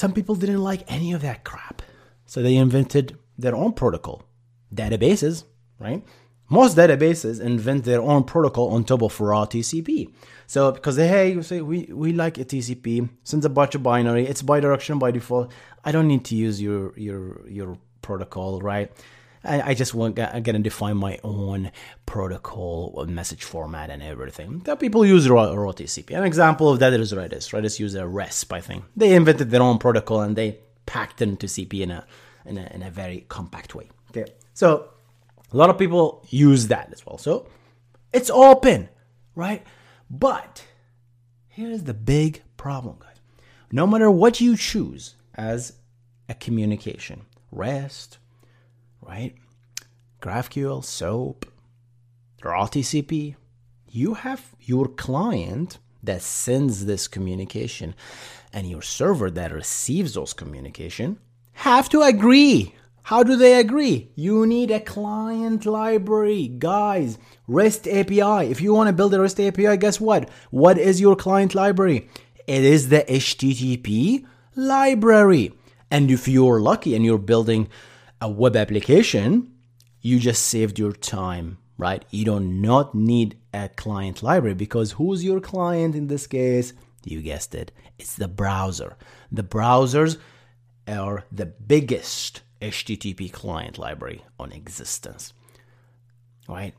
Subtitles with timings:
[0.00, 1.82] some people didn't like any of that crap.
[2.24, 4.22] So they invented their own protocol.
[4.74, 5.44] Databases,
[5.78, 6.02] right?
[6.48, 10.10] Most databases invent their own protocol on top of raw TCP.
[10.46, 13.82] So because they hey, you say we, we like a TCP, sends a bunch of
[13.82, 15.52] binary, it's bidirectional by default.
[15.84, 18.90] I don't need to use your your your protocol, right?
[19.44, 21.70] I, I just want I'm gonna define my own
[22.06, 24.60] protocol, uh, message format, and everything.
[24.60, 26.16] That people use raw, raw TCP.
[26.16, 27.50] An example of that is Redis.
[27.52, 28.84] Redis uses a RESP, I think.
[28.96, 32.06] They invented their own protocol and they packed into CP in a
[32.44, 33.88] in a, in a very compact way.
[34.10, 34.90] Okay, so
[35.52, 37.18] a lot of people use that as well.
[37.18, 37.46] So
[38.12, 38.88] it's open,
[39.34, 39.64] right?
[40.10, 40.66] But
[41.48, 43.20] here's the big problem, guys.
[43.72, 45.74] No matter what you choose as
[46.28, 47.22] a communication,
[47.52, 48.18] REST,
[49.00, 49.34] right?
[50.20, 51.46] GraphQL, SOAP,
[52.42, 53.36] raw TCP,
[53.88, 57.94] you have your client that sends this communication
[58.52, 61.18] and your server that receives those communication
[61.52, 62.74] have to agree
[63.10, 64.12] how do they agree?
[64.14, 66.46] You need a client library.
[66.46, 68.50] Guys, REST API.
[68.50, 70.28] If you want to build a REST API, guess what?
[70.50, 72.08] What is your client library?
[72.46, 75.52] It is the HTTP library.
[75.90, 77.68] And if you're lucky and you're building
[78.20, 79.52] a web application,
[80.00, 82.04] you just saved your time, right?
[82.10, 86.72] You do not need a client library because who's your client in this case?
[87.04, 87.72] You guessed it.
[87.98, 88.96] It's the browser.
[89.32, 90.18] The browsers
[90.86, 95.32] are the biggest HTTP client library on existence.
[96.48, 96.74] Right?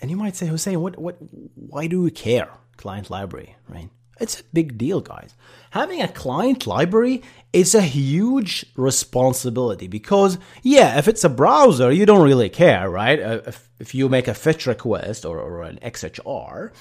[0.00, 1.16] And you might say, Hussein, what, what,
[1.54, 2.50] why do we care?
[2.76, 3.88] Client library, right?
[4.18, 5.34] It's a big deal, guys.
[5.70, 7.22] Having a client library
[7.52, 13.20] is a huge responsibility because, yeah, if it's a browser, you don't really care, right?
[13.20, 16.72] Uh, if, if you make a fetch request or, or an XHR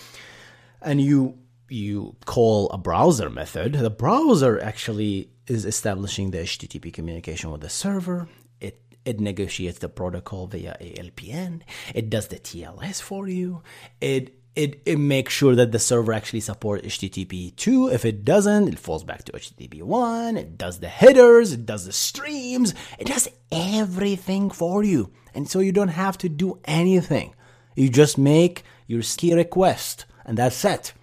[0.82, 7.52] and you you call a browser method, the browser actually is establishing the HTTP communication
[7.52, 8.28] with the server.
[8.60, 11.62] It it negotiates the protocol via ALPN.
[11.94, 13.62] It does the TLS for you.
[14.00, 17.90] It it, it makes sure that the server actually supports HTTP 2.
[17.90, 20.38] If it doesn't, it falls back to HTTP 1.
[20.38, 25.12] It does the headers, it does the streams, it does everything for you.
[25.34, 27.36] And so you don't have to do anything.
[27.76, 30.94] You just make your ski request, and that's it.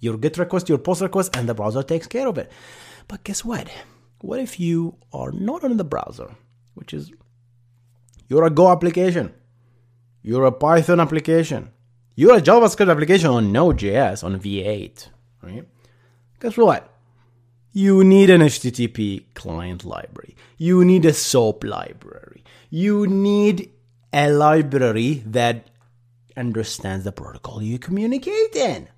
[0.00, 2.52] Your GET request, your POST request, and the browser takes care of it.
[3.08, 3.68] But guess what?
[4.20, 6.36] What if you are not on the browser,
[6.74, 7.10] which is
[8.28, 9.32] you're a Go application,
[10.22, 11.70] you're a Python application,
[12.18, 15.06] you're a JavaScript application on Node.js on V8,
[15.40, 15.64] right?
[16.40, 16.92] Guess what?
[17.72, 20.34] You need an HTTP client library.
[20.56, 22.42] You need a SOAP library.
[22.70, 23.70] You need
[24.12, 25.70] a library that
[26.36, 28.88] understands the protocol you communicate in,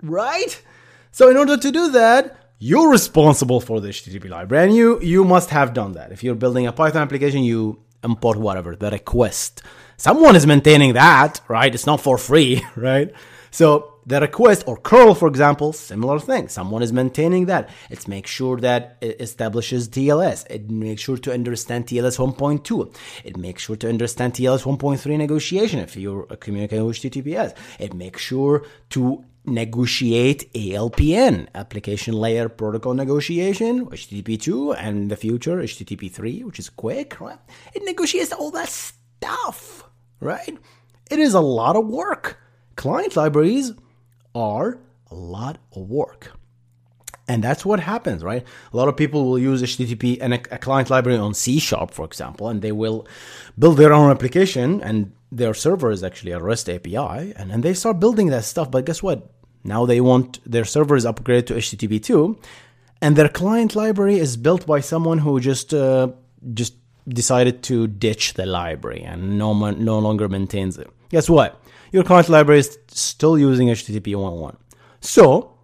[0.00, 0.62] right?
[1.10, 5.24] So in order to do that, you're responsible for the HTTP library, and you you
[5.24, 6.12] must have done that.
[6.12, 9.62] If you're building a Python application, you import whatever the request.
[9.96, 11.74] Someone is maintaining that, right?
[11.74, 13.12] It's not for free, right?
[13.50, 16.48] So the request or curl, for example, similar thing.
[16.48, 17.70] Someone is maintaining that.
[17.88, 20.44] It's make sure that it establishes TLS.
[20.50, 22.94] It makes sure to understand TLS 1.2.
[23.24, 27.56] It makes sure to understand TLS 1.3 negotiation if you're communicating with HTTPS.
[27.78, 35.58] It makes sure to negotiate ALPN, application layer protocol negotiation, HTTP2, and in the future
[35.58, 37.38] HTTP3, which is QUIC, right?
[37.74, 39.88] It negotiates all that stuff,
[40.20, 40.56] right?
[41.10, 42.38] It is a lot of work.
[42.76, 43.72] Client libraries
[44.34, 44.78] are
[45.10, 46.32] a lot of work.
[47.26, 48.44] And that's what happens, right?
[48.72, 51.90] A lot of people will use HTTP and a, a, client library on C Sharp,
[51.90, 53.06] for example, and they will
[53.58, 57.72] build their own application, and their server is actually a REST API, and, and they
[57.72, 58.70] start building that stuff.
[58.70, 59.30] But guess what?
[59.64, 62.38] Now they want their servers upgraded to HTTP 2,
[63.00, 66.08] and their client library is built by someone who just uh,
[66.52, 66.74] just
[67.08, 70.88] decided to ditch the library and no no longer maintains it.
[71.08, 71.60] Guess what?
[71.92, 74.56] Your client library is still using HTTP 1.1.
[75.00, 75.54] So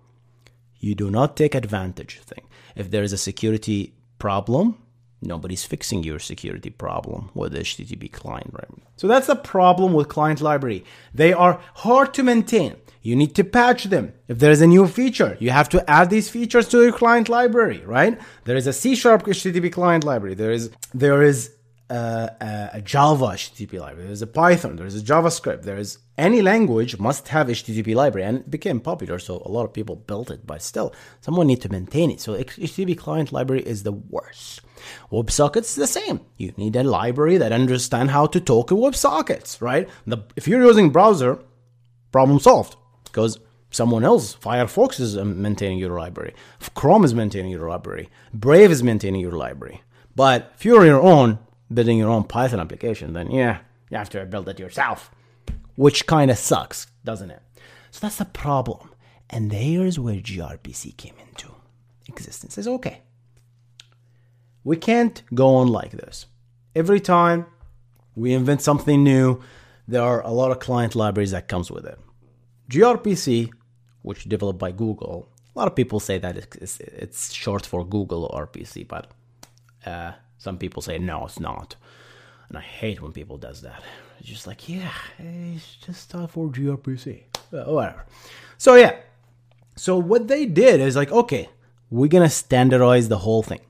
[0.78, 2.44] you do not take advantage thing.
[2.76, 4.78] If there is a security problem,
[5.22, 8.82] nobody's fixing your security problem with HTTP client library.
[8.96, 10.84] So that's the problem with client library.
[11.14, 12.76] They are hard to maintain.
[13.02, 14.12] You need to patch them.
[14.28, 17.28] If there is a new feature, you have to add these features to your client
[17.28, 18.20] library, right?
[18.44, 20.34] There is a C sharp HTTP client library.
[20.34, 21.54] There is there is
[21.90, 24.06] a, a, Java HTTP library.
[24.06, 24.76] There's a Python.
[24.76, 25.62] There's a JavaScript.
[25.62, 29.64] There is any language must have HTTP library, and it became popular, so a lot
[29.64, 30.46] of people built it.
[30.46, 32.20] But still, someone need to maintain it.
[32.20, 34.60] So HTTP client library is the worst.
[35.10, 36.20] WebSockets the same.
[36.36, 39.88] You need a library that understand how to talk in WebSockets, right?
[40.06, 41.38] The, if you're using browser,
[42.12, 43.38] problem solved because
[43.70, 46.34] Someone else, Firefox is um, maintaining your library.
[46.74, 48.08] Chrome is maintaining your library.
[48.34, 49.82] Brave is maintaining your library.
[50.16, 51.38] But if you're your own,
[51.72, 55.10] building your own Python application, then yeah, you have to build it yourself,
[55.76, 57.42] which kind of sucks, doesn't it?
[57.92, 58.90] So that's the problem.
[59.30, 61.54] And there's where gRPC came into
[62.08, 62.58] existence.
[62.58, 63.02] Is okay.
[64.70, 66.26] We can't go on like this.
[66.76, 67.46] Every time
[68.14, 69.40] we invent something new,
[69.88, 71.98] there are a lot of client libraries that comes with it.
[72.70, 73.50] gRPC
[74.02, 75.28] which developed by Google.
[75.56, 79.10] A lot of people say that it's, it's short for Google RPC, but
[79.84, 81.74] uh, some people say no, it's not.
[82.48, 83.82] And I hate when people does that.
[84.20, 88.04] It's just like, yeah, it's just for gRPC, uh, whatever.
[88.56, 88.94] So yeah,
[89.74, 91.48] so what they did is like, okay,
[91.90, 93.62] we're gonna standardize the whole thing.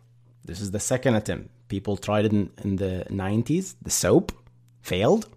[0.50, 1.44] This is the second attempt.
[1.69, 3.67] People tried it in, in the 90s.
[3.81, 4.32] The SOAP
[4.82, 5.29] failed.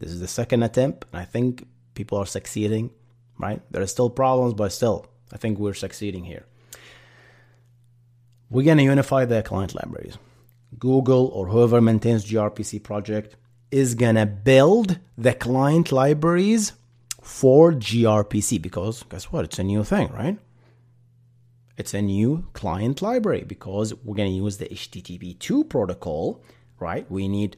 [0.00, 2.90] This is the second attempt, and I think people are succeeding
[3.40, 3.60] right?
[3.70, 6.44] There are still problems, but still, I think we're succeeding here.
[8.50, 10.18] We're going to unify the client libraries.
[10.78, 13.36] Google or whoever maintains gRPC project
[13.70, 16.72] is going to build the client libraries
[17.22, 19.44] for gRPC because guess what?
[19.44, 20.38] It's a new thing, right?
[21.80, 26.44] It's a new client library because we're going to use the HTTP2 protocol,
[26.78, 27.10] right?
[27.10, 27.56] We need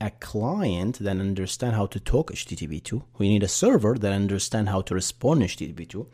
[0.00, 3.00] a client that understand how to talk HTTP2.
[3.18, 6.04] We need a server that understand how to respond HTTP2.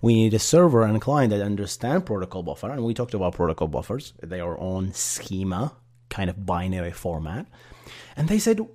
[0.00, 2.70] We need a server and a client that understand protocol buffer.
[2.70, 4.14] And we talked about protocol buffers.
[4.22, 5.76] They are on schema,
[6.08, 7.46] kind of binary format.
[8.16, 8.66] And they said,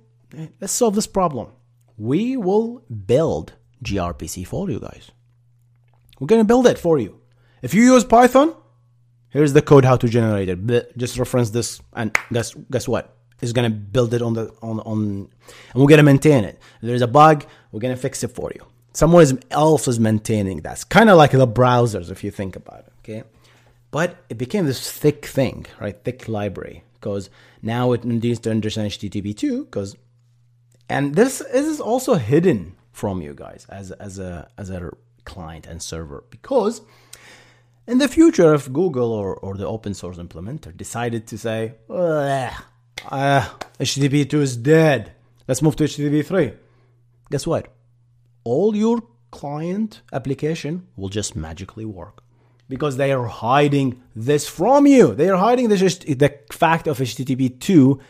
[0.60, 1.48] let's solve this problem.
[1.98, 5.10] We will build gRPC for you guys.
[6.20, 7.20] We're going to build it for you.
[7.62, 8.54] If you use Python,
[9.30, 10.96] here's the code how to generate it.
[10.96, 13.16] Just reference this and guess guess what?
[13.40, 15.28] It's to build it on the on on
[15.72, 16.58] and we're to maintain it.
[16.80, 18.66] If there's a bug we're to fix it for you.
[18.92, 20.72] Someone else is maintaining that.
[20.72, 23.22] It's kind of like the browsers if you think about it okay?
[23.90, 25.96] But it became this thick thing right?
[26.04, 27.30] Thick library because
[27.62, 29.96] now it needs to understand http2 because
[30.88, 34.90] and this, this is also hidden from you guys as as a as a
[35.24, 36.82] client and server because
[37.90, 41.74] in the future if google or, or the open source implementer decided to say
[43.08, 43.48] uh,
[43.78, 45.12] HTTP 2 is dead.
[45.48, 46.52] Let's move to HTTP 3.
[47.30, 47.72] Guess what?
[48.44, 52.22] All your client application will just magically work
[52.68, 55.14] because they are hiding this from you.
[55.14, 58.00] They are hiding this, the fact of HTTP 2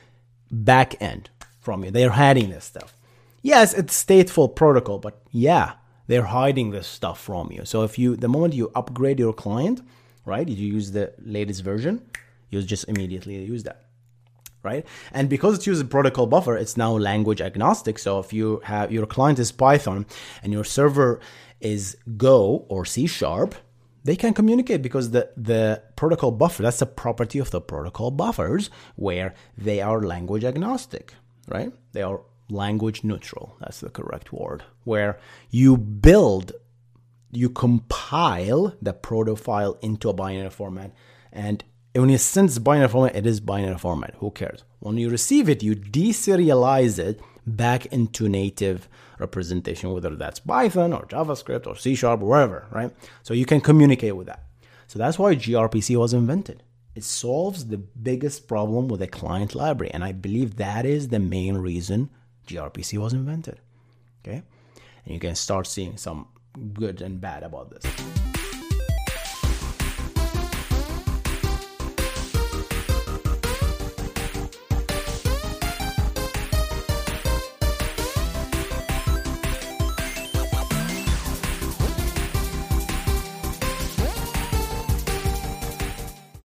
[0.52, 1.26] backend
[1.60, 1.90] from you.
[1.90, 2.94] They are hiding this stuff.
[3.42, 5.72] Yes, it's stateful protocol, but yeah,
[6.10, 7.64] they're hiding this stuff from you.
[7.64, 9.80] So if you, the moment you upgrade your client,
[10.24, 12.02] right, you use the latest version,
[12.50, 13.84] you just immediately use that
[14.62, 14.84] right?
[15.12, 17.98] And because it's using protocol buffer, it's now language agnostic.
[17.98, 20.04] So if you have your client is Python
[20.42, 21.18] and your server
[21.60, 23.54] is Go or C sharp,
[24.04, 28.68] they can communicate because the, the protocol buffer, that's a property of the protocol buffers
[28.96, 31.14] where they are language agnostic,
[31.48, 31.72] right?
[31.92, 32.20] They are
[32.50, 33.56] language neutral.
[33.60, 34.64] That's the correct word.
[34.84, 35.18] Where
[35.50, 36.52] you build,
[37.30, 40.92] you compile the proto file into a binary format
[41.32, 41.64] and
[41.94, 44.14] when you send binary format, it is binary format.
[44.18, 44.62] Who cares?
[44.78, 48.88] When you receive it, you deserialize it back into native
[49.18, 52.94] representation, whether that's Python or JavaScript or C Sharp or wherever, right?
[53.22, 54.44] So you can communicate with that.
[54.86, 56.62] So that's why gRPC was invented.
[56.94, 59.92] It solves the biggest problem with a client library.
[59.92, 62.10] And I believe that is the main reason
[62.46, 63.60] gRPC was invented.
[64.22, 64.42] Okay?
[65.04, 66.28] And you can start seeing some
[66.72, 68.19] good and bad about this.